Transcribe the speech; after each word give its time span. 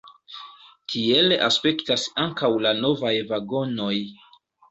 Tiel 0.93 1.35
aspektas 1.47 2.07
ankaŭ 2.23 2.51
la 2.67 2.73
novaj 2.79 3.13
vagonoj. 3.35 3.95